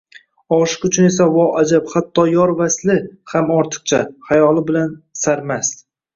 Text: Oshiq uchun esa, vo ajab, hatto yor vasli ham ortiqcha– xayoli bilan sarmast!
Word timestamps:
Oshiq 0.55 0.85
uchun 0.87 1.07
esa, 1.09 1.27
vo 1.35 1.43
ajab, 1.59 1.91
hatto 1.97 2.23
yor 2.31 2.55
vasli 2.63 2.97
ham 3.35 3.53
ortiqcha– 3.59 4.01
xayoli 4.31 4.67
bilan 4.73 4.99
sarmast! 5.27 5.81